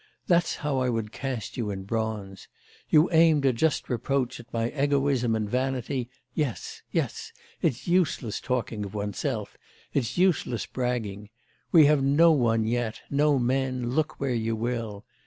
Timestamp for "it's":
7.61-7.87, 9.93-10.17